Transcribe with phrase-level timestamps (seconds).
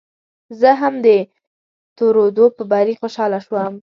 [0.59, 1.07] زه هم د
[1.97, 3.73] ترودو په بري خوشاله شوم.